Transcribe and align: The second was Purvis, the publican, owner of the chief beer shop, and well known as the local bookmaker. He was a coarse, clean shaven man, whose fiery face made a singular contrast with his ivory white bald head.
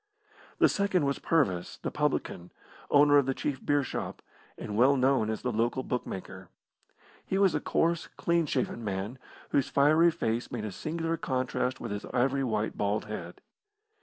The 0.57 0.67
second 0.67 1.05
was 1.05 1.19
Purvis, 1.19 1.77
the 1.77 1.91
publican, 1.91 2.51
owner 2.89 3.19
of 3.19 3.27
the 3.27 3.35
chief 3.35 3.63
beer 3.63 3.83
shop, 3.83 4.23
and 4.57 4.75
well 4.75 4.97
known 4.97 5.29
as 5.29 5.43
the 5.43 5.51
local 5.51 5.83
bookmaker. 5.83 6.49
He 7.23 7.37
was 7.37 7.53
a 7.53 7.59
coarse, 7.59 8.07
clean 8.17 8.47
shaven 8.47 8.83
man, 8.83 9.19
whose 9.49 9.69
fiery 9.69 10.09
face 10.09 10.51
made 10.51 10.65
a 10.65 10.71
singular 10.71 11.17
contrast 11.17 11.79
with 11.79 11.91
his 11.91 12.05
ivory 12.05 12.43
white 12.43 12.75
bald 12.75 13.05
head. 13.05 13.41